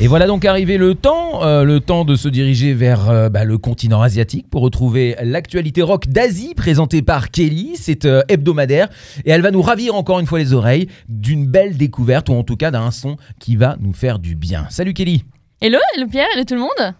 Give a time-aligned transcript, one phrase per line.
[0.00, 3.42] Et voilà donc arrivé le temps, euh, le temps de se diriger vers euh, bah,
[3.42, 7.72] le continent asiatique pour retrouver l'actualité rock d'Asie présentée par Kelly.
[7.74, 8.88] C'est euh, hebdomadaire
[9.24, 12.44] et elle va nous ravir encore une fois les oreilles d'une belle découverte ou en
[12.44, 14.66] tout cas d'un son qui va nous faire du bien.
[14.70, 15.24] Salut Kelly.
[15.60, 16.94] Hello, hello Pierre, hello tout le monde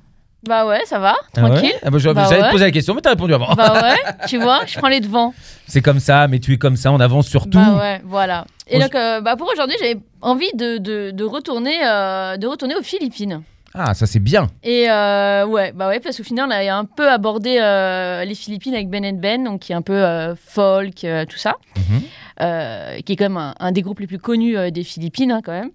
[0.47, 1.73] Bah ouais, ça va, Ah ouais tranquille.
[1.83, 2.51] Ah bah, Bah te ouais.
[2.51, 3.55] poser la question mais t'as répondu avant.
[3.55, 5.35] Bah ouais, tu vois, je prends les devants.
[5.67, 7.59] C'est comme ça, mais tu es comme ça, on avance sur tout.
[7.59, 8.45] Bah ouais, voilà.
[8.69, 12.47] Et On- donc, euh, bah pour aujourd'hui, j'avais envie de, de, de retourner, euh, de
[12.47, 13.43] retourner aux Philippines.
[13.75, 14.47] Ah ça c'est bien.
[14.63, 18.35] Et euh, ouais, bah ouais, parce qu'au final, on a un peu abordé euh, les
[18.35, 20.95] Philippines avec Ben Ben, donc qui est un peu euh, folk,
[21.29, 23.03] tout ça, Mhm.
[23.05, 25.53] qui est quand même un, un des groupes les plus connus des Philippines, hein, quand
[25.53, 25.71] même.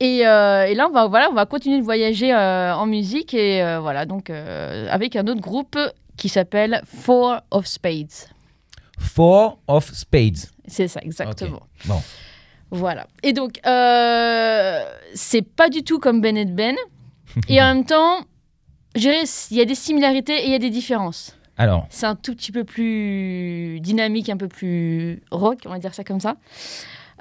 [0.00, 3.32] Et, euh, et là, on va, voilà, on va continuer de voyager euh, en musique,
[3.34, 5.78] et euh, voilà, donc avec un autre groupe
[6.16, 8.28] qui s'appelle Four of Spades.
[8.98, 10.48] Four of Spades.
[10.66, 11.60] C'est ça, exactement.
[11.86, 12.00] Bon.
[12.70, 13.06] Voilà.
[13.22, 13.60] Et donc,
[15.14, 16.76] c'est pas du tout comme Ben Ben.
[17.48, 18.18] et en même temps,
[18.94, 19.02] il
[19.50, 21.36] y a des similarités et il y a des différences.
[21.56, 25.94] Alors, C'est un tout petit peu plus dynamique, un peu plus rock, on va dire
[25.94, 26.36] ça comme ça.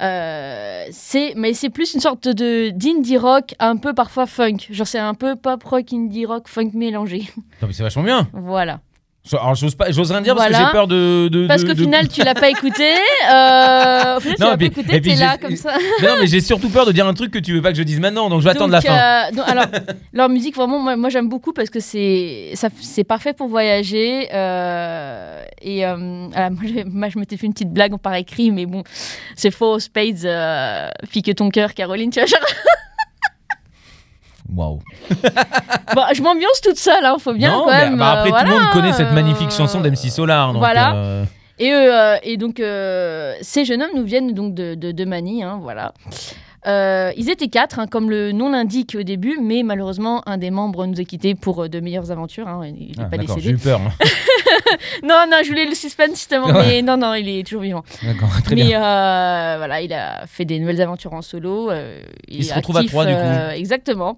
[0.02, 4.58] Euh, c'est, mais c'est plus une sorte de d'indie rock, un peu parfois funk.
[4.70, 7.30] Genre c'est un peu pop rock, indie rock, funk mélangé.
[7.62, 8.28] non, mais c'est vachement bien.
[8.34, 8.80] voilà.
[9.32, 11.30] Alors j'ose pas, j'ose rien dire parce que j'ai peur de.
[11.32, 12.92] de- Parce qu'au de- final, tu l'as pas écouté.
[13.34, 15.76] Euh, au final, tu Non, l'as et puis- pas écouté, t'es là comme ça.
[16.02, 17.78] Mais non, mais j'ai surtout peur de dire un truc que tu veux pas que
[17.78, 18.94] je dise maintenant, donc je vais attendre la fin.
[18.94, 19.66] euh, donc, alors,
[20.14, 24.28] leur musique, vraiment, moi, moi, j'aime beaucoup parce que c'est ça- c'est parfait pour voyager.
[24.34, 25.98] euh, et alors,
[26.52, 28.84] moi, je, moi, je m'étais fait une petite blague par écrit, mais bon,
[29.38, 30.28] c'est faux, Spades,
[31.10, 32.28] fille que ton cœur, Caroline, tu vois.
[32.28, 32.40] genre-
[34.56, 34.80] Waouh.
[35.96, 37.98] Bon, je m'ambiance toute seule, hein, faut bien Non, quand mais, même.
[38.00, 40.54] bah, après, euh, tout le monde connaît cette magnifique euh, chanson d'MC Solar.
[40.54, 40.96] Donc, voilà.
[40.96, 41.26] euh,
[41.60, 45.60] Et, euh, et donc, ces jeunes hommes nous viennent donc de, de, de Manille, hein,
[45.62, 45.94] voilà.
[46.66, 50.86] Ils étaient quatre, hein, comme le nom l'indique au début, mais malheureusement, un des membres
[50.88, 52.48] nous a quittés pour de meilleures aventures.
[52.48, 53.42] hein, il n'est ah, pas décédé.
[53.42, 53.80] j'ai eu peur.
[55.04, 56.66] Non, non, je voulais le suspense justement, Ouais.
[56.68, 57.84] mais non, non, il est toujours vivant.
[58.04, 58.84] D'accord, très mais bien.
[58.84, 61.70] euh, voilà, il a fait des nouvelles aventures en solo.
[61.72, 63.20] euh, il se est retrouvent à trois, du coup.
[63.20, 64.18] euh, exactement.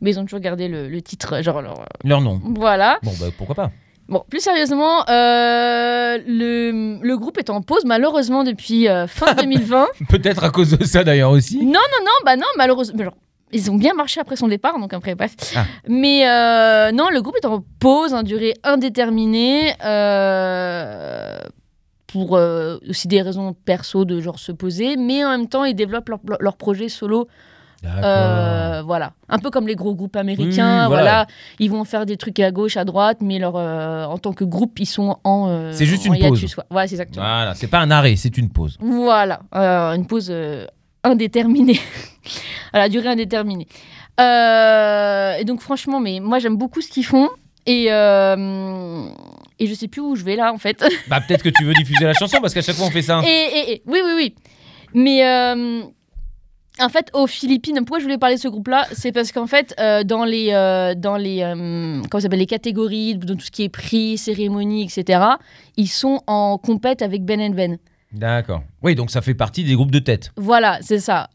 [0.00, 2.40] Mais ils ont toujours gardé le, le titre, genre leur- Leur nom.
[2.44, 2.98] Voilà.
[3.02, 3.70] Bon, bah pourquoi pas.
[4.08, 9.88] Bon, plus sérieusement, euh, le, le groupe est en pause malheureusement depuis euh, fin 2020.
[10.08, 11.58] Peut-être à cause de ça d'ailleurs aussi.
[11.58, 13.02] Non, non, non, bah non, malheureusement.
[13.02, 13.14] genre,
[13.52, 15.34] ils ont bien marché après son départ, donc après, bref.
[15.56, 15.64] Ah.
[15.88, 21.38] Mais euh, non, le groupe est en pause, en durée indéterminée, euh,
[22.06, 25.74] pour euh, aussi des raisons perso de genre se poser, mais en même temps, ils
[25.74, 27.26] développent leur, projet solo.
[28.02, 29.12] Euh, voilà.
[29.28, 31.02] Un peu comme les gros groupes américains, voilà.
[31.02, 31.26] voilà.
[31.58, 34.44] Ils vont faire des trucs à gauche, à droite, mais leur, euh, en tant que
[34.44, 35.48] groupe, ils sont en.
[35.48, 36.54] euh, C'est juste en une pause.
[36.54, 36.64] quoi.
[36.70, 37.24] Voilà, c'est exactement.
[37.24, 38.76] Voilà, c'est pas un arrêt, c'est une pause.
[38.80, 40.32] Voilà, une pause
[41.04, 41.80] indéterminée.
[42.72, 43.66] à la durée indéterminée.
[44.18, 47.28] Et donc, franchement, mais moi, j'aime beaucoup ce qu'ils font.
[47.68, 49.08] Et, euh,
[49.58, 50.84] et je sais plus où je vais là, en fait.
[51.08, 53.20] Bah peut-être que tu veux diffuser la chanson parce qu'à chaque fois on fait ça.
[53.24, 54.34] et, et- et- oui, oui, oui.
[54.94, 55.82] Mais euh,
[56.80, 59.74] en fait, aux Philippines, pourquoi je voulais parler de ce groupe-là C'est parce qu'en fait,
[59.80, 63.64] euh, dans les, euh, dans les, euh, comment ça les catégories, dans tout ce qui
[63.64, 65.20] est prix, cérémonie, etc.,
[65.76, 67.78] ils sont en compète avec Ben Ben.
[68.12, 68.62] D'accord.
[68.82, 70.32] Oui, donc ça fait partie des groupes de tête.
[70.36, 71.28] Voilà, c'est ça.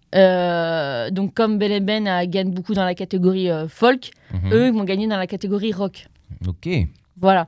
[1.11, 4.53] Donc comme Ben Ben a- gagne beaucoup dans la catégorie folk, Mhm.
[4.53, 6.07] eux ils vont gagner dans la catégorie rock.
[6.47, 6.69] Ok.
[7.19, 7.47] Voilà.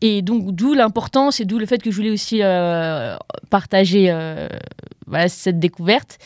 [0.00, 3.16] Et donc d'où l'importance et d'où le fait que je voulais aussi euh,
[3.50, 4.48] partager euh,
[5.06, 6.18] voilà, cette découverte.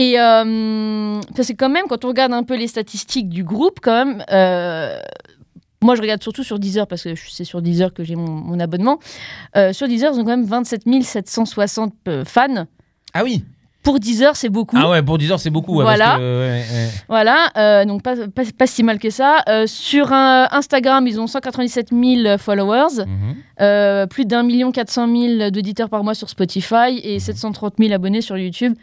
[0.00, 3.80] Et euh, parce que quand même, quand on regarde un peu les statistiques du groupe,
[3.82, 4.96] quand même, euh,
[5.82, 8.60] moi je regarde surtout sur Deezer parce que c'est sur Deezer que j'ai mon, mon
[8.60, 9.00] abonnement.
[9.56, 12.66] Euh, sur Deezer, ils ont quand même 27 760 euh, fans.
[13.12, 13.44] Ah oui.
[13.82, 14.76] Pour Deezer, c'est beaucoup.
[14.78, 15.76] Ah ouais, pour 10 heures c'est beaucoup.
[15.78, 16.04] ouais, Voilà.
[16.06, 16.88] parce que, ouais, ouais.
[17.08, 19.42] Voilà, donc pas, pas, pas si mal que ça.
[19.66, 23.36] Sur un- Instagram, ils ont 197 000 followers, Mhm.
[23.62, 25.08] euh, plus d'un million 400
[25.38, 28.74] 000 d'auditeurs par mois sur Spotify et 730 000 abonnés sur YouTube.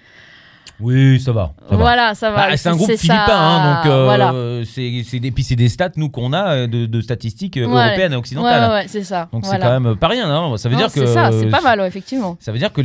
[0.82, 1.54] Oui, ça va.
[1.70, 1.82] ça va.
[1.82, 2.50] Voilà, ça va.
[2.50, 4.34] Bah, c'est un groupe ça, philippin, hein, donc euh, voilà.
[4.66, 7.86] c'est, des, puis c'est des stats nous qu'on a euh, de, de statistiques euh, Ouais.
[7.88, 8.70] européennes et occidentales.
[8.70, 9.30] ouais, ouais, c'est ça.
[9.32, 9.60] Donc voilà.
[9.60, 10.30] c'est quand même pas rien.
[10.30, 10.58] hein.
[10.58, 12.36] Ça veut Non, dire que c'est ça, c'est pas mal, effectivement.
[12.42, 12.82] Ça veut dire que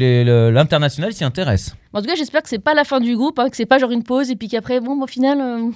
[0.51, 1.75] l'international s'y intéresse.
[1.93, 3.79] En tout cas, j'espère que c'est pas la fin du groupe, hein, que c'est pas
[3.79, 5.71] genre une pause et puis qu'après, bon, au final, euh,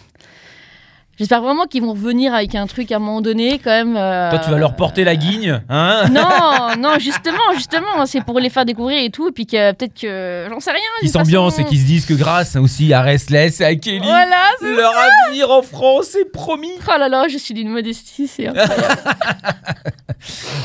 [1.18, 3.96] J'espère vraiment qu'ils vont revenir avec un truc à un moment donné, quand même.
[3.96, 8.40] euh, Toi, tu vas leur porter la guigne, hein Non, non, justement, justement, c'est pour
[8.40, 10.80] les faire découvrir et tout, et puis que peut-être que j'en sais rien.
[11.02, 14.50] Ils s'ambiancent et qu'ils se disent que grâce aussi à Restless et à Kelly, Voilà,
[14.62, 14.92] leur
[15.28, 16.72] avenir en France est promis.
[16.86, 18.96] Oh là là, je suis d'une modestie, c'est incroyable.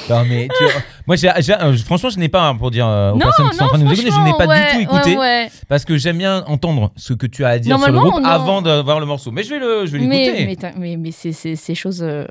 [0.09, 0.63] Non, mais tu-
[1.07, 3.63] moi, euh, franchement, je n'ai pas, hein, pour dire euh, aux non, personnes qui sont
[3.63, 5.51] en train de nous écouter, je n'ai pas ouais, du tout écouté ouais, ouais.
[5.67, 8.61] parce que j'aime bien entendre ce que tu as à dire sur le groupe avant
[8.61, 9.31] de voir le morceau.
[9.31, 10.73] Mais je vais le, je vais Mais, l'écouter.
[10.77, 12.25] mais, mais, mais c'est chose, euh,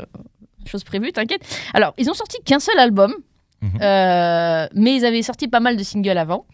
[0.66, 1.42] chose prévue, t'inquiète.
[1.74, 3.12] Alors, ils ont sorti qu'un seul album,
[3.60, 3.70] Mhm.
[3.82, 6.44] euh, mais ils avaient sorti pas mal de singles avant.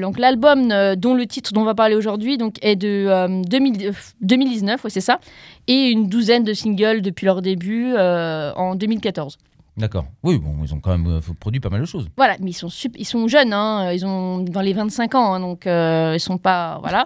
[0.00, 3.88] Donc l'album dont le titre dont on va parler aujourd'hui donc est de euh, 2000
[3.88, 3.92] euh,
[4.22, 5.20] 2019, ouais, c'est ça,
[5.66, 9.36] et une douzaine de singles depuis leur début en 2014.
[9.76, 10.06] D'accord.
[10.22, 12.08] Oui, bon, ils ont quand même euh, produit pas mal de choses.
[12.16, 15.34] Voilà, mais ils sont, sup- ils sont jeunes, hein, ils ont dans les 25 ans,
[15.34, 16.78] hein, donc euh, ils sont pas...
[16.80, 17.04] Voilà.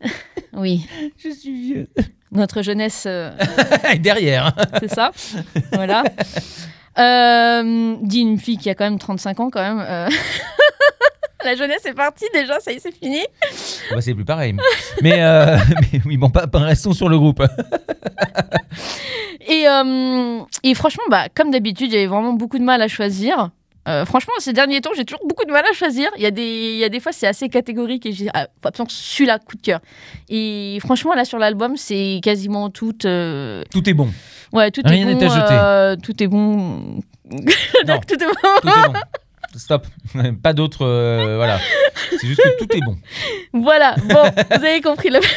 [0.54, 0.86] oui,
[1.18, 1.88] Je suis vieux.
[2.32, 3.04] notre jeunesse...
[3.06, 3.30] euh,
[4.00, 4.52] Derrière.
[4.80, 5.12] c'est ça.
[5.72, 6.02] voilà.
[6.98, 10.08] Euh, dit une fille qui a quand même 35 ans, quand même.
[11.46, 13.20] La jeunesse est partie déjà, ça y est, c'est fini.
[13.92, 14.54] Bah, c'est plus pareil.
[15.00, 15.56] Mais, euh,
[15.92, 17.42] mais oui, bon, pas, pas- restons sur le groupe.
[19.48, 23.50] Et, euh, et franchement, bah, comme d'habitude, j'avais vraiment beaucoup de mal à choisir.
[23.88, 26.10] Euh, franchement, ces derniers temps, j'ai toujours beaucoup de mal à choisir.
[26.16, 28.48] Il y a des, il y a des fois, c'est assez catégorique et j'ai ah,
[28.88, 29.78] celui-là, coup de cœur.
[30.28, 32.96] Et franchement, là, sur l'album, c'est quasiment tout.
[33.04, 34.08] euh, Tout est bon.
[34.52, 35.20] Ouais, tout Rien est bon.
[35.20, 35.46] n'est à jeter.
[35.52, 37.00] euh, tout est bon.
[37.30, 38.32] Non, tout est bon.
[38.62, 38.92] tout est bon.
[39.56, 39.86] Stop.
[40.42, 40.84] Pas d'autre.
[40.84, 41.58] euh, voilà.
[42.20, 42.96] C'est juste que tout est bon.
[43.52, 45.10] Voilà, bon, vous avez compris.
[45.10, 45.20] Le...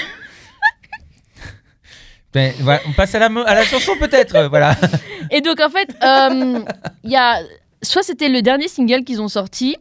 [2.31, 4.35] Ben, voilà, on passe à la, à la chanson peut-être.
[4.35, 4.75] euh, voilà.
[5.31, 6.59] Et donc, en fait, euh,
[7.03, 7.39] y a...
[7.81, 9.77] soit c'était le dernier single qu'ils ont sorti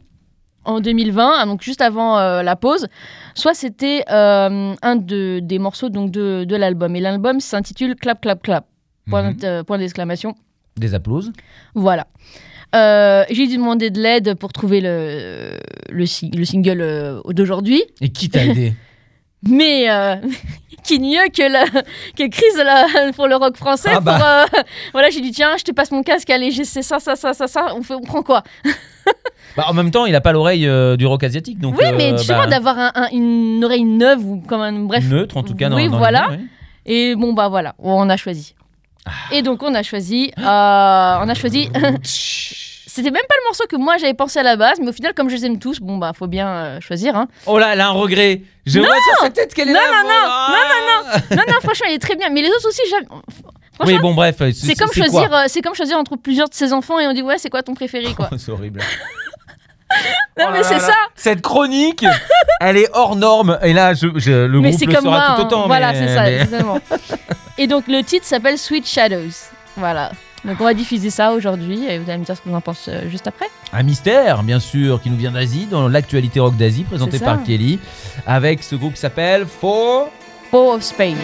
[0.65, 2.87] en 2020, hein, donc juste avant euh, la pause,
[3.35, 6.95] soit c'était un de, des morceaux donc, de, de l'album.
[6.95, 8.65] Et l'album s'intitule Clap, Clap, Clap.
[9.09, 9.63] Point, Mhm.
[9.65, 10.35] point d'exclamation.
[10.75, 11.31] Des applauses.
[11.75, 12.07] Voilà.
[12.75, 15.57] Euh, j'ai dû demander de l'aide pour trouver le,
[15.89, 17.83] le, si- le single euh, d'aujourd'hui.
[18.01, 18.73] Et qui t'a aidé?
[19.49, 20.15] Mais euh,
[20.83, 24.17] qui mieux que, la, que Chris la- pour le rock français Ah bah.
[24.17, 24.61] pour, euh,
[24.93, 27.47] Voilà, j'ai dit tiens, je te passe mon casque, allez, c'est ça, ça, ça, ça,
[27.47, 28.43] ça, on, fait, on prend quoi?
[29.57, 31.57] Bah, En même temps, il a pas l'oreille euh, du rock asiatique.
[31.59, 34.73] Donc, Oui, euh, mais justement bah, d'avoir un- un- une oreille neuve ou comme un
[34.73, 35.03] bref.
[35.09, 35.69] Neutre en tout cas.
[35.69, 36.27] Dans, Oui, dans voilà.
[36.85, 38.53] Et bon bah voilà, on a choisi.
[39.05, 39.11] Ah.
[39.31, 40.45] Et donc on a choisi, euh, on
[41.29, 41.69] a choisi.
[42.91, 45.13] C'était même pas le morceau que moi j'avais pensé à la base, mais au final
[45.13, 47.15] comme je les aime tous, bon bah faut bien euh, choisir.
[47.15, 47.27] Hein.
[47.45, 48.41] Oh là, elle a un regret.
[48.65, 50.03] Je vois sur sa tête qu'elle est Non, là.
[50.03, 53.05] non, non, non, non non franchement il est très bien, mais les autres aussi j'aime.
[53.75, 54.35] Franchement, Oui, bon, bref.
[54.53, 57.21] c'est comme choisir, euh, c'est comme choisir entre plusieurs de ses enfants et on dit
[57.21, 58.29] ouais c'est quoi ton préféré quoi.
[58.37, 58.81] c'est horrible.
[60.37, 60.93] non Oh mais c'est ça.
[61.15, 62.05] Cette chronique,
[62.61, 63.57] elle est hors norme.
[63.63, 65.35] Et là, je, je- le mais groupe c'est le comme sera moi.
[65.35, 65.45] tout hein.
[65.45, 65.67] autant.
[65.67, 66.79] Voilà mais- c'est ça mais- exactement.
[67.57, 69.31] et donc le titre s'appelle Sweet Shadows.
[69.77, 70.11] Voilà.
[70.45, 72.61] Donc on va diffuser ça aujourd'hui et vous allez me dire ce que vous en
[72.61, 73.47] pensez euh, juste après.
[73.73, 77.79] Un mystère, bien sûr, qui nous vient d'Asie, dans l'actualité rock d'Asie, présenté par Kelly,
[78.25, 80.09] avec ce groupe qui s'appelle Four.
[80.49, 81.15] Four of Spain.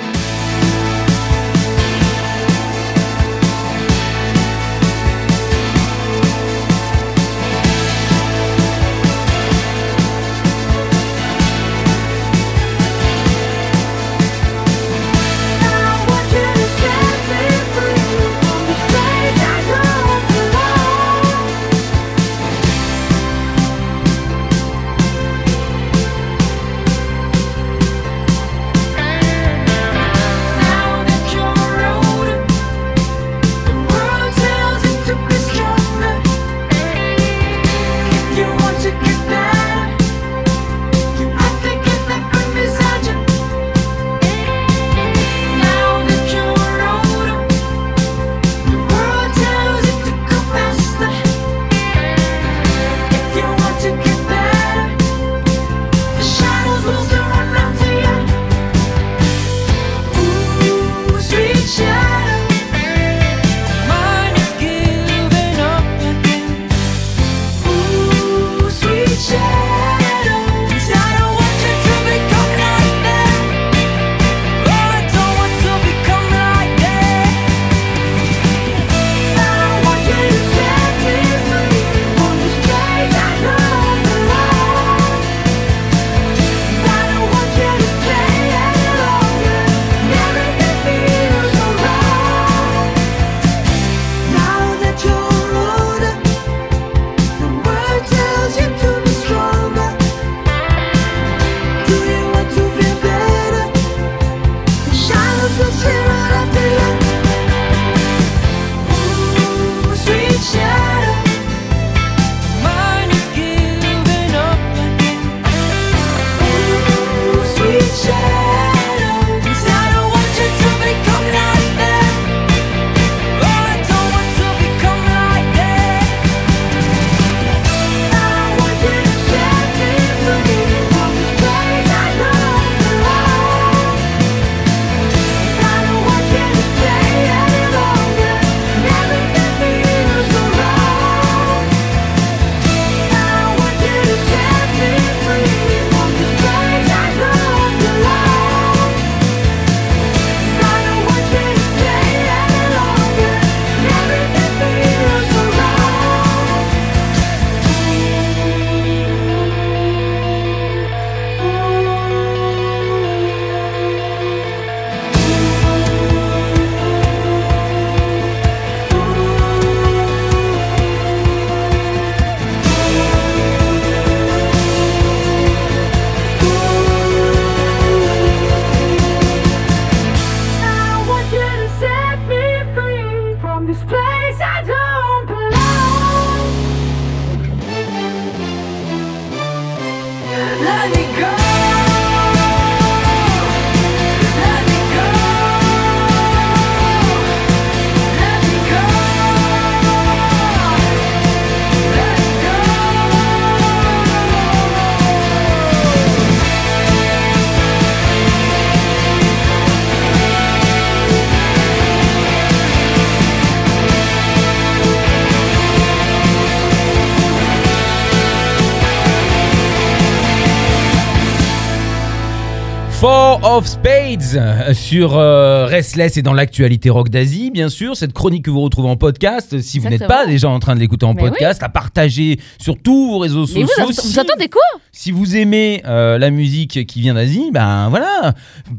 [223.05, 227.95] Four of Spades euh, sur euh, Restless et dans l'actualité rock d'Asie, bien sûr.
[227.95, 230.79] Cette chronique que vous retrouvez en podcast, si vous n'êtes pas déjà en train de
[230.79, 231.29] l'écouter en Mais oui.
[231.29, 233.85] podcast, à partager sur tous vos réseaux Mais sociaux.
[233.85, 234.63] vous, Si- vous attendez quoi?
[234.91, 238.33] si vous aimez euh, la musique qui vient d'Asie, ben voilà,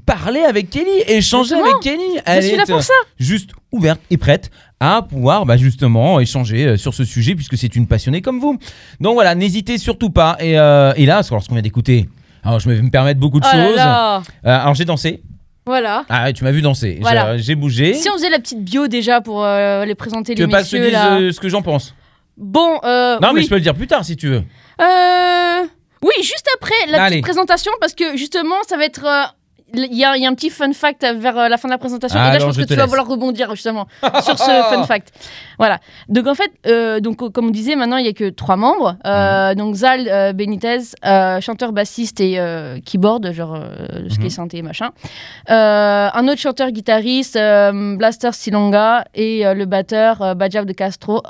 [0.07, 1.65] parlez avec Kelly, échangez Exactement.
[1.71, 2.17] avec Kelly.
[2.17, 2.95] Je Elle suis là est, pour euh, ça.
[3.21, 7.77] juste ouverte et prête à pouvoir bah, justement échanger euh, sur ce sujet puisque c'est
[7.77, 8.59] une passionnée comme vous.
[9.01, 10.37] Donc voilà, n'hésitez surtout pas.
[10.41, 12.09] Et, euh, et là, lorsqu'on vient d'écouter,
[12.47, 13.77] alors je vais me permettre beaucoup de Oh choses.
[13.77, 14.19] là.
[14.19, 14.23] Euh,
[14.61, 15.23] alors j'ai dansé.
[15.67, 16.05] Voilà.
[16.09, 16.99] Ah tu m'as vu danser.
[17.01, 17.37] Voilà.
[17.37, 17.95] J'ai- J'ai bougé.
[17.95, 20.61] Si on faisait la petite bio déjà pour euh, les présenter tu les veux pas
[20.63, 21.95] que je te messieurs dise euh, ce que j'en pense
[22.37, 24.45] Bon, euh, Non, mais je peux le dire plus tard si tu veux.
[24.81, 25.63] Euh,
[26.03, 27.17] Oui, juste après la Allez.
[27.17, 29.05] petite présentation, parce que justement, ça va être.
[29.05, 29.23] euh,
[29.77, 31.73] Il y, a, il y a un petit fun fact vers euh, la fin de
[31.73, 32.19] la présentation.
[32.21, 33.87] Ah, et là, je pense je que tu vas vouloir rebondir justement
[34.23, 35.13] sur ce fun fact.
[35.59, 35.79] Voilà.
[36.09, 38.57] Donc en fait, euh, donc euh, comme on disait, maintenant il y a que trois
[38.57, 38.97] membres.
[39.07, 39.55] Euh, Mhm.
[39.57, 40.79] Donc Zal euh, Benitez,
[41.41, 42.39] chanteur bassiste et
[42.85, 43.59] keyboard, genre
[44.09, 44.31] ce qui est Mhm.
[44.31, 44.91] synthé machin.
[45.51, 47.39] Euh, un autre chanteur guitariste,
[47.99, 51.23] Blaster Silonga et le batteur Bajav de Castro.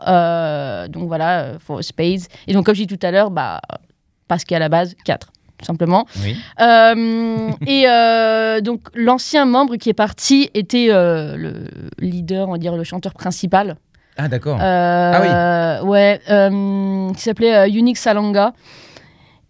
[0.89, 2.23] Donc voilà, for Spades.
[2.47, 3.61] Et donc comme je dis tout à l'heure, bah
[4.29, 5.29] parce qu'à la base quatre.
[5.59, 6.07] Tout Simplement.
[6.23, 6.37] Oui.
[6.61, 11.53] Euh, et euh, donc l'ancien membre qui est parti était euh, le
[11.99, 13.77] leader, on va dire le chanteur principal.
[14.19, 14.59] Ah d'accord.
[14.61, 18.53] Euh, Ouais, euh, qui s'appelait Unique Salanga.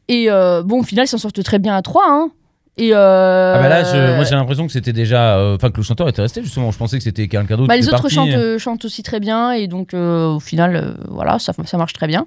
[0.08, 0.28] Et
[0.64, 2.04] bon, au final, ils s'en sortent très bien à trois.
[2.08, 2.30] Hein.
[2.78, 5.78] Et euh, Ah bah là, je- moi j'ai l'impression que c'était déjà, euh, enfin que
[5.78, 6.70] le chanteur était resté justement.
[6.70, 7.68] Je pensais que c'était quelqu'un d'autre.
[7.68, 8.14] bah, les autres parti.
[8.14, 12.06] chantent, chantent aussi très bien et donc euh, au final, voilà, ça, ça marche très
[12.06, 12.26] bien.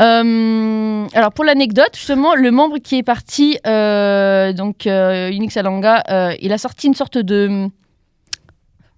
[0.00, 6.02] Euh, alors pour l'anecdote, justement, le membre qui est parti, euh, donc euh, Unix Salanga,
[6.10, 7.68] euh, il a sorti une sorte de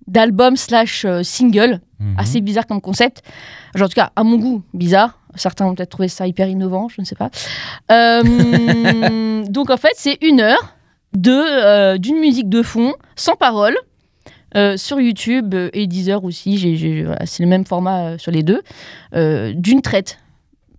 [0.06, 2.14] d'album slash single Mhm.
[2.16, 3.22] assez bizarre comme concept.
[3.74, 5.18] Genre, en tout cas, à mon goût, bizarre.
[5.34, 7.30] Certains ont peut-être trouvé ça hyper innovant, je ne sais pas.
[9.48, 10.76] Donc, en fait, c'est une heure
[11.12, 13.76] de, d'une musique de fond, sans parole,
[14.56, 16.58] euh, sur YouTube euh, et Deezer aussi.
[17.26, 18.62] C'est le même format euh, sur les deux,
[19.12, 20.18] d'une traite.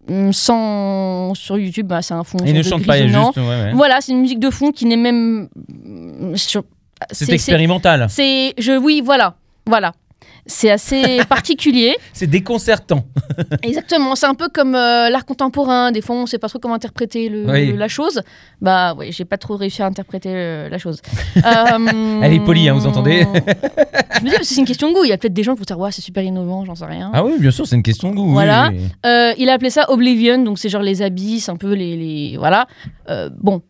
[0.10, 2.38] Hum, Sans, sur YouTube, bah, c'est un fond.
[2.46, 3.16] Il ne chante pas, juste.
[3.38, 3.72] ouais, ouais.
[3.74, 5.48] Voilà, c'est une musique de fond qui n'est même.
[5.86, 6.64] hum, sur-
[7.12, 8.08] C'est expérimental.
[8.10, 9.36] c'est je oui voilà
[9.66, 9.94] voilà
[10.46, 13.04] c'est assez particulier C'est déconcertant.
[13.64, 16.74] exactement c'est un peu comme euh, l'art contemporain des fois on sait pas trop comment
[16.76, 17.74] interpréter le, Oui.
[17.76, 18.22] la chose
[18.62, 21.02] bah oui j'ai pas trop réussi à interpréter euh, la chose
[21.38, 23.26] Euh, Elle est polie, hein, vous entendez
[24.20, 25.60] je me dis c'est une question de goût il y a peut-être des gens qui
[25.60, 27.84] vont dire ouais c'est super innovant j'en sais rien Ah oui, bien sûr, c'est une
[27.84, 28.32] question de goût.
[28.32, 28.70] Voilà.
[28.72, 28.80] oui.
[29.38, 32.68] Il a appelé ça Oblivion donc c'est genre les abysses un peu les, les- voilà
[33.40, 33.62] bon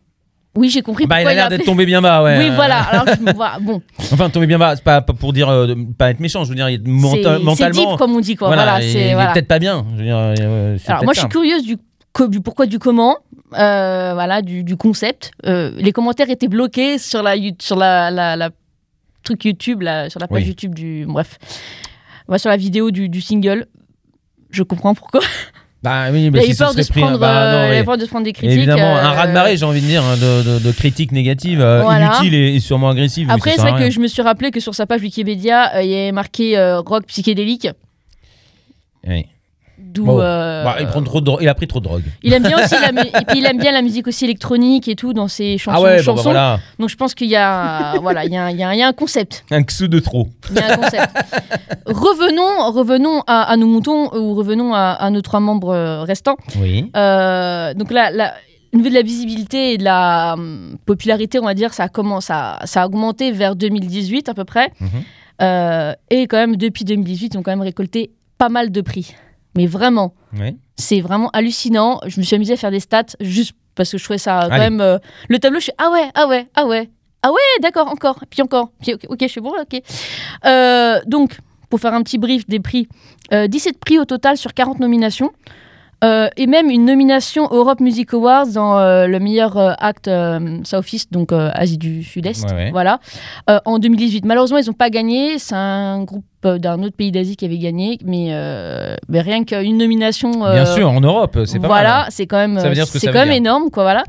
[0.56, 2.38] oui j'ai compris Bah, il a l'air d'être tombé bien bas, ouais.
[2.38, 3.80] oui voilà alors je me vois bon
[4.12, 6.54] Enfin, tombé bien bas, c'est pas, pas pour dire, euh, pas être méchant, je veux
[6.56, 7.90] dire, il est c'est menta- c'est mentalement.
[7.92, 9.86] deep comme on dit quoi voilà, il- il c'est est voilà peut-être pas bien.
[9.92, 11.76] Je veux dire, euh, c'est Alors moi je suis curieuse du,
[12.40, 13.16] pourquoi du comment,
[13.54, 15.30] euh, voilà, du, du concept.
[15.44, 18.50] Les commentaires étaient bloqués sur la sur la, la, la
[19.22, 20.48] truc YouTube, là, sur la page Oui.
[20.48, 21.38] YouTube du bref,
[22.28, 23.66] Ouais, sur la vidéo du, du single.
[24.50, 25.20] Je comprends pourquoi.
[25.82, 27.78] Bah oui, Il mais si ce peur de se pris- prendre, bah, non, euh, il
[27.78, 28.54] a peur de se prendre des critiques.
[28.58, 31.10] Évidemment, un euh, raz de marée, j'ai envie de dire, hein, de, de- de critiques
[31.12, 32.16] négatives, euh, Voilà.
[32.16, 33.30] inutiles et, et sûrement agressives.
[33.30, 35.94] Après, c'est vrai que je me suis rappelé que sur sa page Wikipédia, il y
[35.94, 37.68] avait marqué rock psychédélique.
[39.06, 39.24] Oui.
[39.92, 40.20] D'où.
[40.20, 42.02] Euh, Bah, il, prend trop de il a pris trop de drogue.
[42.22, 44.86] il aime bien aussi la mu- et puis il aime bien la musique aussi électronique
[44.88, 45.76] et tout dans ses chansons.
[45.78, 46.22] ah ouais, bon, bah, chansons.
[46.22, 48.68] voilà, Donc je pense qu'il y a voilà, il y a, un- il y a
[48.68, 49.44] un- il y a un concept.
[49.50, 50.28] un xou de trop.
[50.50, 51.10] Il y a un concept.
[51.86, 56.36] revenons, revenons à, à nos moutons ou revenons à, à nos trois membres euh, restants.
[56.60, 56.90] Oui.
[56.96, 58.10] Euh, donc là,
[58.72, 61.88] au niveau de la visibilité et de la hum, popularité, on va dire, ça a,
[61.88, 64.70] commencé, ça, a augmenté vers 2018 à peu près.
[64.80, 64.88] Mhm.
[65.42, 69.14] Euh, et quand même, depuis 2018, ils ont quand même récolté pas mal de prix.
[69.56, 70.56] Mais vraiment, Oui.
[70.76, 72.00] c'est vraiment hallucinant.
[72.06, 74.50] Je me suis amusée à faire des stats juste parce que je trouvais ça quand
[74.54, 74.64] Allez.
[74.70, 74.80] même.
[74.80, 76.88] euh, le tableau, je suis ah ouais, ah ouais, ah ouais,
[77.22, 79.80] ah ouais, d'accord, encore, puis encore, puis ok, ok, je suis bon, ok.
[80.46, 81.38] Euh, donc,
[81.68, 82.88] pour faire un petit brief des prix,
[83.32, 85.30] euh, 17 prix au total sur 40 nominations.
[86.02, 90.58] Euh, et même une nomination Europe Music Awards dans euh, le meilleur euh, acte euh,
[90.64, 92.44] Southeast, donc Asie du Sud-Est.
[92.50, 92.70] Ouais, ouais.
[92.70, 93.00] Voilà.
[93.66, 94.24] En 2018.
[94.24, 95.38] Malheureusement, ils n'ont pas gagné.
[95.38, 97.98] C'est un groupe d'un autre pays d'Asie qui avait gagné.
[98.04, 98.34] Mais,
[99.08, 100.30] mais rien qu'une nomination.
[100.30, 102.00] Bien sûr, en Europe, c'est pas voilà, mal.
[102.02, 102.06] hein.
[102.10, 103.36] c'est quand même, Ça veut dire ce que c'est quand même dire.
[103.36, 103.82] énorme, quoi.
[103.82, 104.04] Voilà,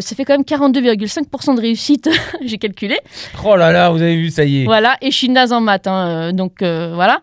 [0.00, 2.08] ça fait quand même 42,5% de réussite,
[2.44, 2.98] j'ai calculé.
[3.44, 4.64] Oh là là, vous avez vu, ça y est.
[4.64, 7.20] Voilà, et je suis naze en maths, hein, donc voilà.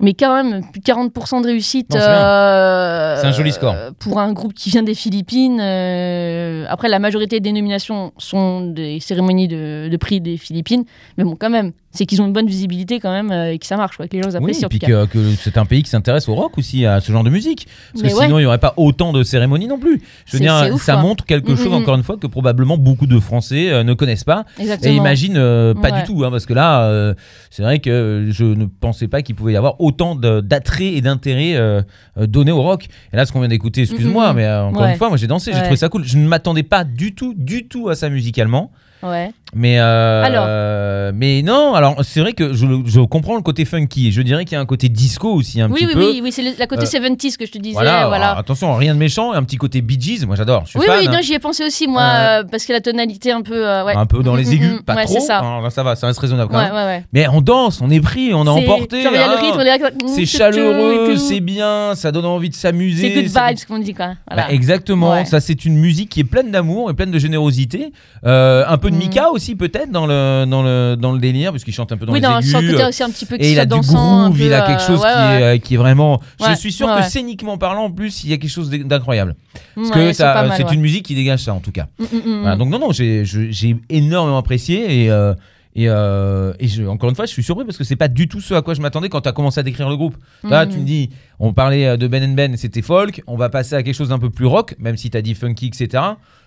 [0.00, 1.88] Mais quand même, plus de 40% de réussite.
[1.90, 3.74] C'est euh, C'est un joli score.
[3.98, 5.58] Pour un groupe qui vient des Philippines.
[5.60, 10.84] euh, après, la majorité des nominations sont des cérémonies de, de prix des Philippines.
[11.16, 13.76] Mais bon, quand même, c'est qu'ils ont une bonne visibilité quand même et que ça
[13.76, 15.64] marche, quoi, que les gens Oui, apprécient et en tout puis que, que c'est un
[15.64, 17.66] pays qui s'intéresse au rock aussi, à ce genre de musique.
[17.92, 18.24] Parce Mais que ouais.
[18.26, 20.00] sinon, il n'y aurait pas autant de cérémonies non plus.
[20.26, 21.74] Je veux dire, ouf, ça montre quelque Mm, chose, mm, mm.
[21.82, 24.44] encore une fois, que probablement beaucoup de Français euh, ne connaissent pas.
[24.60, 24.92] Exactement.
[24.92, 26.02] Et imagine euh, pas Ouais.
[26.02, 27.14] du tout, hein, parce que là, euh,
[27.50, 31.00] c'est vrai que je ne pensais pas qu'il pouvait y avoir autant de- d'attrait et
[31.00, 31.82] d'intérêt euh,
[32.18, 32.86] euh, donné au rock.
[33.12, 34.92] Et là, ce qu'on vient d'écouter, excuse-moi, Mm, mais euh, encore Ouais.
[34.92, 35.62] une fois, moi j'ai dansé, j'ai Ouais.
[35.64, 36.04] trouvé ça cool.
[36.04, 38.70] Je ne m'attendais pas du tout, du tout à ça musicalement.
[39.02, 39.30] Ouais.
[39.54, 43.64] Mais euh, Alors euh, mais non, alors c'est vrai que je, je comprends le côté
[43.64, 44.12] funky.
[44.12, 46.10] Je dirais qu'il y a un côté disco aussi un Oui, petit oui, peu.
[46.10, 47.72] oui, oui, c'est le- la côté Euh, 70 que je te disais.
[47.72, 48.26] Voilà, Voilà.
[48.28, 50.98] alors, attention, rien de méchant, un petit côté Bee Gees, moi j'adore, Oui, fan.
[51.00, 51.12] oui, hein.
[51.12, 53.62] non, j'y ai pensé aussi, moi, Euh, euh, parce que la tonalité un peu.
[53.84, 53.94] ouais.
[53.96, 54.82] un peu dans les Mm, aigus, mm, mm.
[54.82, 55.20] pas ouais, trop.
[55.20, 55.38] ça.
[55.38, 56.74] Alors là, ça va, ça reste raisonnable quand Ouais, même.
[56.74, 57.04] ouais, ouais.
[57.14, 59.06] Mais on danse, on est pris, on a C'est- emporté.
[59.06, 59.10] hein.
[59.14, 63.08] est c'est mm, chaleureux, c'est bien, ça donne envie de s'amuser.
[63.14, 64.10] C'est good vibes, comme on dit, quoi.
[64.34, 67.92] Bah, exactement, ça c'est une musique qui est pleine d'amour et pleine de générosité.
[68.24, 68.98] Un peu de Mm.
[68.98, 72.06] Mika aussi peut-être dans le, dans, le, dans le délire, parce qu'il chante un peu
[72.06, 72.52] dans oui, les dans aigus.
[72.54, 74.52] le côté aussi un petit peu et qui il soit a du groove, peu, il
[74.54, 75.42] a quelque euh, chose ouais, qui, est, ouais.
[75.42, 76.20] euh, qui est vraiment.
[76.48, 79.34] je suis sûr que scéniquement parlant, en plus, il y a quelque chose d'incroyable.
[79.74, 81.86] Parce Ouais, que c'est une musique qui dégage ça en tout cas.
[81.98, 82.58] Mm, mm, mm, Voilà, mm.
[82.58, 85.10] donc non, non, j'ai énormément apprécié et.
[85.10, 85.34] euh,
[85.82, 88.26] et, euh, et je- encore une fois, je suis surpris parce que c'est pas du
[88.28, 90.16] tout ce à quoi je m'attendais quand tu as commencé à décrire le groupe.
[90.42, 90.72] Là, Mhm.
[90.72, 93.74] tu me dis, on parlait euh, de Ben and Ben, c'était folk, on va passer
[93.74, 96.02] à quelque chose d'un peu plus rock, même si tu as dit funky, etc.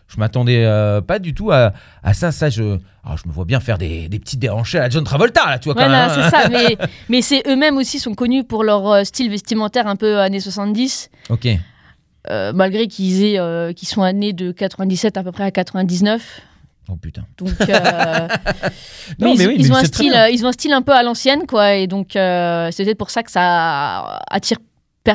[0.08, 1.72] Je m'attendais euh, pas du tout à,
[2.04, 2.34] à ça.
[2.34, 5.06] Ça, je, alors, je me vois bien faire des, des petites déhanchées à la John
[5.06, 6.20] Travolta, là, tu vois, quand Voilà, même.
[6.20, 6.30] hein.
[6.30, 6.50] c'est ça.
[6.52, 11.10] Mais, mais c'est eux-mêmes aussi sont connus pour leur style vestimentaire un peu années 70,
[11.30, 11.48] Ok.
[12.30, 16.41] euh, malgré qu'ils aient, qu'ils sont nés de 97 à peu près à 99.
[16.89, 17.24] Oh putain.
[17.38, 17.65] Donc, euh,
[19.20, 20.28] Non, mais, mais ils, oui, ils mais ont un style, bien.
[20.28, 21.76] ils ont un style un peu à l'ancienne, quoi.
[21.76, 24.58] Et donc, euh, c'est peut-être pour ça que ça attire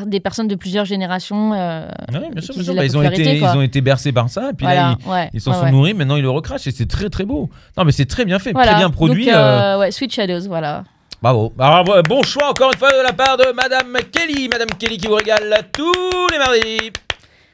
[0.06, 1.52] des personnes de plusieurs générations.
[1.54, 2.74] euh, Ouais, bien sûr, bien sûr.
[2.74, 3.52] Bah, ils, ont été, quoi.
[3.52, 5.64] ils ont été bercés par ça, et puis là, ils, ouais, ils s'en ouais, sont
[5.64, 5.70] ouais.
[5.70, 7.50] nourris, maintenant ils le recrachent, et c'est très très beau.
[7.76, 8.72] Non, mais c'est très bien fait, Voilà.
[8.72, 9.26] très bien produit.
[9.26, 10.82] Donc, euh, euh, Sweet Shadows, voilà.
[11.22, 11.52] Bravo.
[11.58, 14.48] Alors, bon choix encore une fois de la part de Madame Kelly.
[14.48, 15.92] Madame Kelly qui vous régale tous
[16.32, 16.92] les mardis.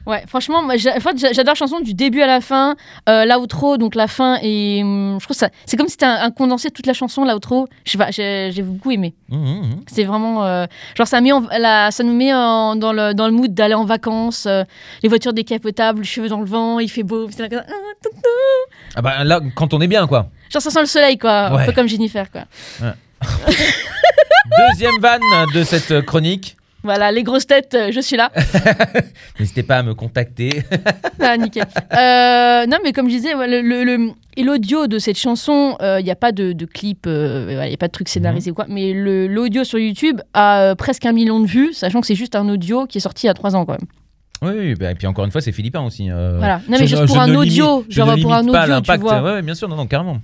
[0.05, 2.75] Ouais, franchement, moi, en fait, j'a- j'adore la chanson du début à la fin.
[3.07, 5.49] Euh, l'outro, donc la fin, et hum, je trouve ça.
[5.65, 7.67] C'est comme si c'était un, un condensé de toute la chanson, l'outro.
[7.85, 9.13] Je sais pas, j'ai beaucoup aimé.
[9.29, 9.81] Mmh, mmh, mmh.
[9.87, 10.43] C'est vraiment.
[10.45, 10.65] euh,
[10.97, 13.73] genre, ça, met en- la- ça nous met en- dans, le, dans le mood d'aller
[13.75, 14.45] en vacances.
[14.45, 14.63] euh,
[15.03, 17.27] les voitures décapotables, les cheveux dans le vent, il fait beau.
[17.39, 17.63] là- ah,
[18.95, 20.27] Ah bah là, quand on est bien, quoi.
[20.51, 21.51] Genre, ça sent le soleil, quoi.
[21.53, 21.61] Ouais.
[21.61, 22.41] Un peu comme Jennifer, quoi.
[24.69, 25.21] Deuxième vanne
[25.53, 26.57] de cette chronique.
[26.83, 28.29] Voilà, les grosses têtes, euh, je suis là.
[29.39, 30.63] N'hésitez pas à me contacter.
[31.25, 31.63] Ah, nickel.
[31.93, 36.11] Euh, non, mais comme je disais, le, le- et l'audio de cette chanson, il n'y
[36.11, 38.91] a pas de, de clip, il n'y a pas de truc scénarisé ou quoi, mais
[38.91, 42.35] le- l'audio sur YouTube a euh, presque un million de vues, sachant que c'est juste
[42.35, 43.87] un audio qui est sorti il y a trois ans quand même.
[44.41, 46.11] Oui, bah, et puis encore une fois, c'est philippin aussi.
[46.11, 46.57] euh, Voilà.
[46.67, 49.21] Non, mais je juste pour un audio, genre pour un limite pas audio, tu vois.
[49.23, 50.17] Ouais, bien sûr, non, non, carrément.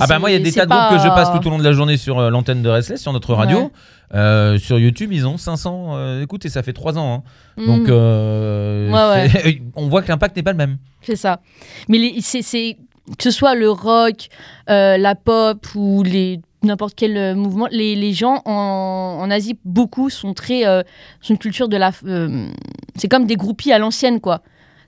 [0.00, 1.46] Ah bah moi, il y a des tas de groupes que je pas- passe tout
[1.46, 3.58] au long de la journée sur euh, l'antenne de Restless, sur notre radio.
[3.58, 3.70] Ouais.
[4.14, 7.24] Euh, sur YouTube, ils ont 500 euh, écoutes et ça fait 3 ans.
[7.58, 7.64] hein.
[7.66, 10.78] Donc, Mm, euh, Ouais, c'est- on voit que l'impact n'est pas le même.
[11.00, 11.40] C'est ça.
[11.88, 12.76] Mais c'est
[13.18, 14.28] que ce soit le rock,
[14.68, 19.58] euh, la pop ou les n'importe quel euh, mouvement, les, les gens en, en Asie
[19.64, 20.82] beaucoup sont très euh,
[21.20, 22.46] sont une culture de la euh,
[22.94, 24.42] c'est comme des groupies à l'ancienne quoi.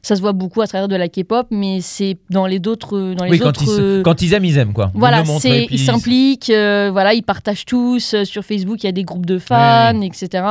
[0.07, 3.25] Ça se voit beaucoup à travers de la K-pop, mais c'est dans les d'autres dans
[3.25, 4.91] les Oui, quand autres ils, se- euh, quand ils aiment, ils aiment quoi.
[4.95, 5.23] Ils voilà,
[5.67, 9.03] puis ils s'impliquent, euh, voilà, ils partagent tous euh, sur Facebook, il y a des
[9.05, 10.45] groupes de fans, etc.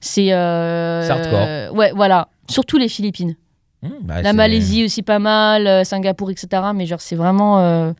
[0.00, 1.74] C'est euh, hardcore.
[1.76, 3.36] ouais, voilà, surtout les Philippines.
[3.82, 6.48] Mmh, bah, La Malaisie aussi pas mal, Singapour, etc.
[6.74, 7.92] Mais genre, c'est vraiment.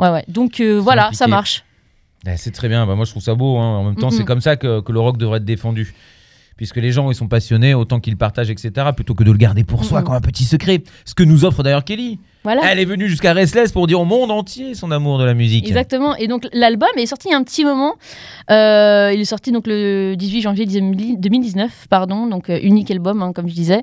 [0.00, 0.24] Ouais, ouais.
[0.26, 1.16] Donc voilà, impliqué.
[1.18, 1.64] ça marche.
[2.26, 2.84] Ouais, c'est très bien.
[2.86, 3.56] Bah, moi, je trouve ça beau.
[3.58, 3.78] hein.
[3.78, 5.94] En même temps, c'est comme ça que, que le rock devrait être défendu.
[6.56, 8.90] Puisque les gens, ils sont passionnés, autant qu'ils partagent, etc.
[8.94, 10.82] Plutôt que de le garder pour soi comme un petit secret.
[11.04, 12.18] Ce que nous offre d'ailleurs Kelly.
[12.44, 12.60] Voilà.
[12.70, 15.66] Elle est venue jusqu'à Restless pour dire au monde entier son amour de la musique.
[15.66, 16.14] Exactement.
[16.16, 17.94] Et donc l'album est sorti il y a un petit moment.
[18.50, 22.26] Euh, il est sorti donc le 18 janvier 2019, pardon.
[22.26, 23.82] Donc euh, unique album, hein, comme je disais.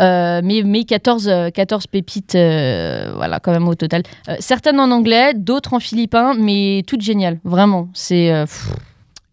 [0.00, 4.02] Euh, mais, mais 14, euh, 14 pépites, voilà, quand même au total.
[4.38, 7.88] Certaines en anglais, d'autres en philippin, mais toutes géniales, vraiment.
[7.94, 8.44] C'est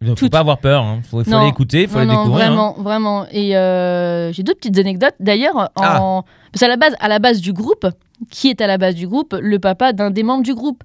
[0.01, 0.83] euh, Il ne faut pas avoir peur.
[0.97, 1.51] Il faut, faut Non.
[1.53, 2.45] faut non, les non, découvrir.
[2.45, 2.49] hein.
[2.49, 3.25] Vraiment, vraiment.
[3.31, 5.15] Et euh, j'ai deux petites anecdotes.
[5.19, 5.69] D'ailleurs, en...
[5.81, 6.21] Ah.
[6.51, 7.87] parce qu'à la base, à la base du groupe,
[8.29, 9.35] qui est à la base du groupe?
[9.39, 10.83] Le papa d'un des membres du groupe.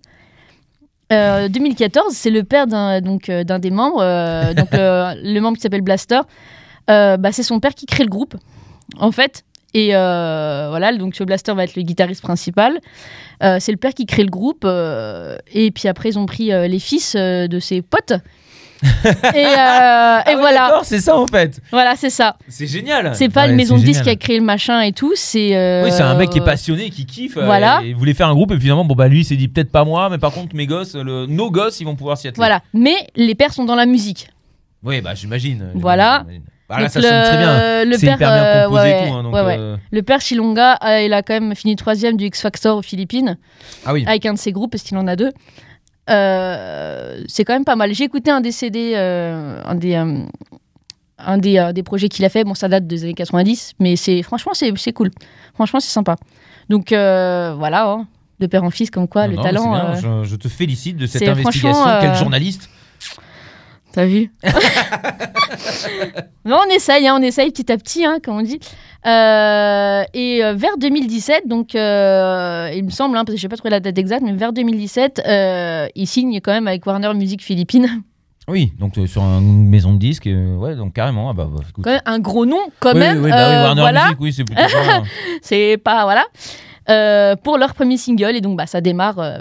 [1.12, 5.40] Euh, 2014, c'est le père d'un donc euh, d'un des membres, euh, donc le, le
[5.40, 6.20] membre qui s'appelle Blaster.
[6.90, 8.34] Euh, bah, c'est son père qui crée le groupe,
[8.98, 9.44] en fait.
[9.74, 12.78] Et euh, voilà, donc ce Blaster va être le guitariste principal.
[13.42, 14.62] Euh, c'est le père qui crée le groupe.
[14.64, 18.14] euh, et puis après, ils ont pris euh, les fils euh, de ses potes.
[19.04, 21.60] Et, euh, et Ah voilà, D'accord, c'est ça en fait.
[21.70, 22.36] voilà, c'est ça.
[22.48, 23.14] C'est génial.
[23.14, 25.56] C'est pas Ouais, une maison de disques qui a créé le machin et tout, c'est.
[25.56, 27.36] euh, Oui, c'est un mec qui est passionné, qui kiffe.
[27.36, 27.80] euh, Voilà.
[27.84, 29.70] Et il voulait faire un groupe et finalement, bon bah lui, il s'est dit peut-être
[29.72, 32.38] pas moi, mais par contre mes gosses, le- nos gosses, ils vont pouvoir s'y atteler.
[32.40, 34.28] Voilà, mais les pères sont dans la musique.
[34.82, 35.70] Oui, bah j'imagine.
[35.74, 36.24] Voilà.
[36.68, 37.84] Bah, là, ça sonne très bien.
[37.84, 39.14] Le C'est père, hyper bien composé ouais, et tout.
[39.14, 39.56] hein, donc, ouais, ouais.
[39.56, 42.82] euh, Le père Chilonga, euh, il a quand même fini troisième du X Factor aux
[42.82, 43.36] Philippines
[43.84, 44.04] Ah oui.
[44.08, 45.30] avec un de ses groupes parce qu'il en a deux.
[46.08, 47.92] Euh, c'est quand même pas mal.
[47.94, 50.22] J'ai écouté un des CD, euh, un des, euh,
[51.18, 52.44] un des, des projets qu'il a fait.
[52.44, 55.10] Bon, ça date des années 90, mais c'est franchement c'est c'est cool.
[55.54, 56.16] Franchement, c'est sympa.
[56.68, 58.06] Donc voilà, hein,
[58.40, 59.72] de père en fils, comme quoi Non, le non, talent.
[59.72, 61.84] bien, je, je te félicite de cette investigation.
[62.00, 62.70] Quel journaliste.
[63.96, 64.30] T'as vu
[66.44, 68.60] Non, on essaye, hein, on essaye petit à petit, hein, comme on dit.
[69.06, 73.48] Euh, et euh, vers 2017, donc euh, il me semble, hein, parce que je sais
[73.48, 77.14] pas trouvé la date exacte, mais vers 2017, euh, il signe quand même avec Warner
[77.14, 78.02] Music Philippines.
[78.48, 81.30] Oui, donc euh, sur une maison de disques, euh, ouais, donc carrément.
[81.30, 81.82] Ah bah, bah, écoute.
[81.82, 83.24] Quand même un gros nom, quand oui, même.
[83.24, 85.02] oui, bah oui, euh, Warner voilà, Music, oui, c'est plutôt ça.
[85.40, 86.26] c'est pas voilà.
[86.90, 89.38] Euh, pour leur premier single et donc bah ça démarre euh,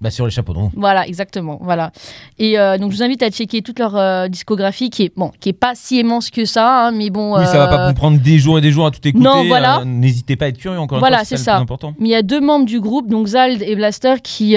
[0.00, 0.70] bah, sur les chapeaux de roue.
[0.74, 1.58] Voilà, exactement.
[1.60, 1.92] Voilà.
[2.38, 5.30] Et euh, donc, je vous invite à checker toute leur euh, discographie qui est, bon,
[5.40, 7.38] qui est pas si immense que ça, hein, mais bon.
[7.38, 9.22] Oui, ça va pas euh, vous prendre des jours et des jours à tout écouter.
[9.24, 9.80] Non, voilà.
[9.80, 11.56] euh, N'hésitez pas à être curieux encore une Voilà, fois, c'est c'est ça le ça.
[11.58, 11.94] plus important.
[11.98, 14.56] Mais il y a deux membres du groupe, donc Zald et Blaster, qui,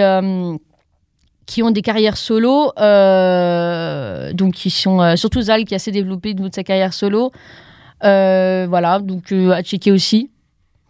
[1.45, 2.71] qui ont des carrières solo.
[2.79, 7.31] euh, donc, qui sont euh, surtout Zald qui a assez développé de sa carrière solo.
[8.03, 10.29] Euh, voilà, donc à checker aussi.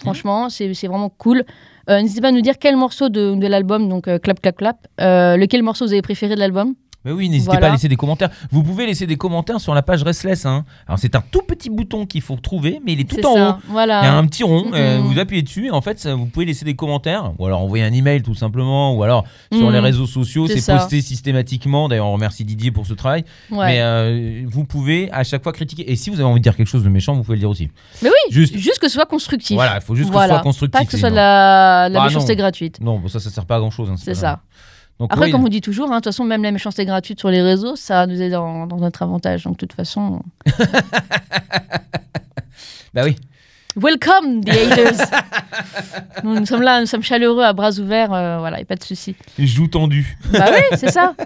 [0.03, 1.43] Franchement, c'est vraiment cool.
[1.89, 4.57] Euh, N'hésitez pas à nous dire quel morceau de, de l'album, donc euh, Clap Clap
[4.57, 6.75] Clap, euh, lequel morceau vous avez préféré de l'album?
[7.05, 7.61] Mais oui, n'hésitez Voilà.
[7.61, 8.29] pas à laisser des commentaires.
[8.51, 10.45] Vous pouvez laisser des commentaires sur la page Restless.
[10.45, 10.63] hein.
[10.87, 13.49] Alors c'est un tout petit bouton qu'il faut trouver, mais il est tout en ça,
[13.49, 13.61] haut.
[13.69, 14.01] Voilà.
[14.01, 16.25] Il y a un petit rond, euh, vous appuyez dessus et en fait ça, vous
[16.27, 19.79] pouvez laisser des commentaires ou alors envoyer un email tout simplement ou alors sur les
[19.79, 21.89] réseaux sociaux C'est posté systématiquement.
[21.89, 23.25] D'ailleurs on remercie Didier pour ce travail.
[23.51, 23.65] Ouais.
[23.67, 26.55] Mais euh, vous pouvez à chaque fois critiquer et si vous avez envie de dire
[26.55, 27.69] quelque chose de méchant vous pouvez le dire aussi.
[28.01, 29.55] Mais oui, Juste juste que ce soit constructif.
[29.55, 30.79] voilà, il faut juste que ce soit constructif.
[30.79, 32.79] Pas que ce soit de la, la Ah, méchanceté gratuite.
[32.81, 33.91] Non, bon, ça ça sert pas à grand chose.
[33.97, 34.41] C'est ça.
[34.99, 37.19] Donc, Après, oui, comme on dit toujours, hein, de toute façon, même la méchanceté gratuite
[37.19, 39.43] sur les réseaux, ça nous est dans, dans notre avantage.
[39.43, 40.21] Donc, de toute façon,
[42.93, 43.15] bah oui.
[43.75, 45.09] welcome, the haters.
[46.23, 48.83] nous, nous sommes là, nous sommes chaleureux, à bras ouverts, euh, voilà, et pas de
[48.83, 49.15] souci.
[49.39, 50.17] Joue tendu.
[50.31, 51.15] Bah oui, c'est ça.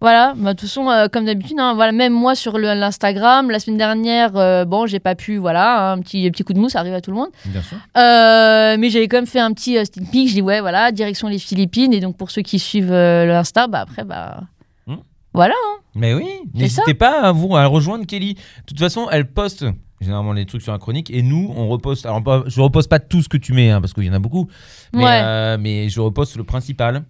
[0.00, 3.50] Voilà, bah, de toute façon, euh, comme d'habitude, hein, voilà, même moi sur le- l'Instagram,
[3.50, 6.72] la semaine dernière, euh, bon, j'ai pas pu, voilà, un petit, petit coup de mousse,
[6.72, 7.30] ça arrive à tout le monde.
[7.46, 7.78] Bien sûr.
[7.96, 10.28] Euh, mais j'avais quand même fait un petit sneak peek.
[10.28, 11.94] Je dis ouais, voilà, direction les Philippines.
[11.94, 14.40] Et donc pour ceux qui suivent l'Insta, bah après, bah
[14.86, 14.96] Hmm.
[15.32, 15.54] voilà.
[15.94, 18.34] Mais oui, n'hésitez pas à vous à rejoindre Kelly.
[18.34, 19.64] De toute façon, elle poste
[20.02, 22.04] généralement les trucs sur la chronique et nous on reposte.
[22.04, 24.18] Alors je reposte pas tout ce que tu mets hein, parce qu'il y en a
[24.18, 24.46] beaucoup,
[24.92, 25.56] mais, Ouais.
[25.58, 27.04] mais je reposte le principal.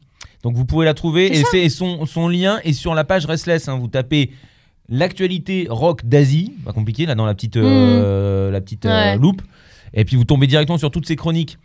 [0.46, 3.66] Donc vous pouvez la trouver et, et son, son lien est sur la page Restless.
[3.68, 3.78] hein.
[3.80, 4.30] Vous tapez
[4.88, 9.20] l'actualité rock d'Asie, pas compliqué là dans la petite euh, la petite euh, Hmm.
[9.22, 9.42] Loupe,
[9.92, 11.58] et puis vous tombez directement sur toutes ces chroniques.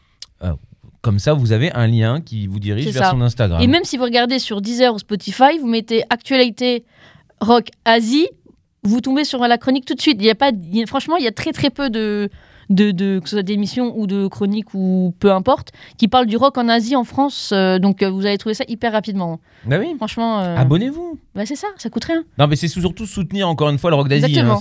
[0.43, 0.53] Euh,
[1.01, 3.11] comme ça, vous avez un lien qui vous dirige vers ça.
[3.11, 3.61] son Instagram.
[3.61, 6.83] Et même si vous regardez sur Deezer ou Spotify, vous mettez actualité
[7.39, 8.27] rock Asie,
[8.83, 10.17] vous tombez sur la chronique tout de suite.
[10.19, 12.29] Il y a pas, il y a- franchement, il y a très très peu de
[12.73, 16.37] de, de- que ce soit d'émissions ou de chroniques ou peu importe, qui parlent du
[16.37, 17.51] rock en Asie, en France.
[17.53, 19.39] euh, donc euh, vous allez trouver ça hyper rapidement.
[19.65, 19.93] Bah oui.
[19.97, 21.19] Franchement, euh, Abonnez-vous.
[21.35, 22.23] bah, c'est ça, ça coûte rien.
[22.39, 24.39] Non, mais c'est surtout soutenir encore une fois le rock d'Asie.
[24.39, 24.57] Hein.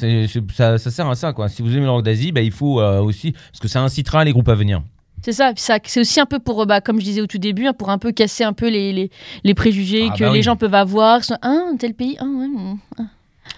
[0.55, 1.49] Ça, ça sert à ça, quoi.
[1.49, 3.33] Si vous aimez le rock d'Asie, bah, il faut aussi.
[3.33, 4.83] Parce que ça incitera les groupes à venir.
[5.23, 7.75] C'est ça, c'est aussi un peu pour, bah, comme je disais au tout début, hein,
[7.75, 9.11] pour un peu casser un peu les, les,
[9.45, 10.43] les préjugés Ah que bah les oui.
[10.43, 11.23] gens peuvent avoir.
[11.25, 12.47] Sur, ah, tel pays, ah ouais.
[12.47, 13.03] hmm, ah.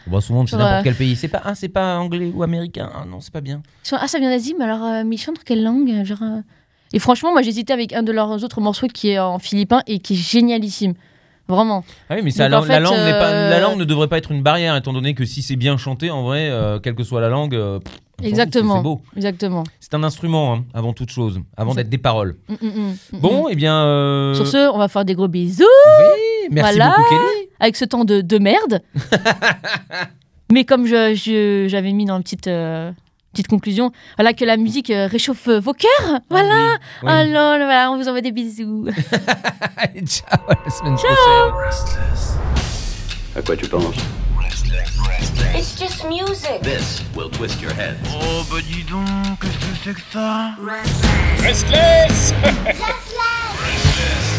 [0.07, 1.17] On voit souvent, Sur, n'importe euh, quel pays.
[1.17, 2.91] C'est pas, ah, c'est pas anglais ou américain.
[2.95, 3.63] Ah non, c'est pas bien.
[3.83, 6.05] Sur, ah, ça vient d'Asie, mais alors, euh, mais ils chantent dans quelle langue euh,
[6.05, 6.41] genre, euh
[6.93, 9.99] Et franchement, moi j'hésitais avec un de leurs autres morceaux qui est en philippin et
[9.99, 10.95] qui est génialissime.
[11.49, 11.85] Vraiment.
[12.09, 14.77] Ah oui, mais ça, la, langue pas, la langue ne devrait pas être une barrière,
[14.77, 17.55] étant donné que si c'est bien chanté, en vrai, euh, quelle que soit la langue,
[17.55, 18.77] euh, pff, Exactement.
[18.77, 19.01] c'est- beau.
[19.17, 19.65] Exactement.
[19.81, 22.37] C'est un instrument, hein, avant toute chose, avant d'être des paroles.
[22.49, 22.69] Mm, mm,
[23.13, 23.75] mm, Bon, et bien.
[23.85, 24.35] euh, mm.
[24.37, 25.65] Sur ce, on va faire des gros bisous
[25.99, 26.91] oui, merci voilà.
[26.97, 27.42] beaucoup, Kelly.
[27.63, 28.83] Avec ce temps de, de merde.
[30.53, 32.93] mais comme je- je- j'avais mis dans la petite, euh,
[33.33, 36.21] petite conclusion, voilà que la musique euh, réchauffe vos cœurs.
[36.29, 36.75] Voilà.
[36.75, 37.11] Ah oui, oui.
[37.13, 38.87] Alors, voilà, on vous envoie des bisous.
[39.79, 41.17] Allez, ciao, à la semaine prochaine.
[43.37, 43.95] À quoi tu penses?
[45.55, 46.61] It's just music.
[46.63, 47.97] This will twist your head.
[48.11, 49.07] Oh bah dis donc,
[49.41, 50.51] qu'est-ce que c'est que ça?
[51.43, 52.33] Restless
[52.67, 54.32] Just like